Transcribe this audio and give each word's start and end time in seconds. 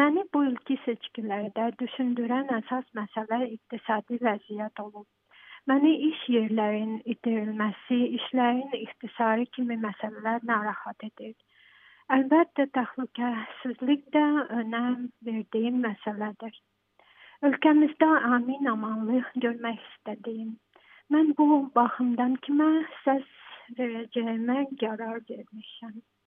Məni 0.00 0.22
bu 0.34 0.40
ilki 0.48 0.74
seçkilərdə 0.82 1.64
düşündürən 1.80 2.46
əsas 2.58 2.86
məsələ 2.98 3.38
iqtisadi 3.54 4.16
vəziyyət 4.26 4.80
olub. 4.84 5.06
Məni 5.70 5.90
iş 6.06 6.22
yerlərinin 6.34 7.02
itirilməsi, 7.14 7.98
işlərin 8.18 8.72
ixtisarı 8.78 9.44
kimi 9.56 9.76
məsələlər 9.82 10.46
narahat 10.48 11.04
edir. 11.08 11.34
Əlbəttə 12.16 12.66
təhlükəsizlik 12.78 14.08
də 14.16 14.24
önəm 14.62 14.96
verdiyim 15.28 15.84
məsələdir. 15.84 16.56
Ölkəmizdə 17.50 18.08
amin 18.38 18.72
amanlıq 18.72 19.28
görmək 19.44 19.84
istədiyim. 19.90 20.56
Mən 21.12 21.34
bu 21.38 21.46
baxımdan 21.76 22.40
kimə 22.48 22.70
səs 23.04 23.28
verəcəyimə 23.78 24.58
qərar 24.80 25.20
vermişəm. 25.28 26.00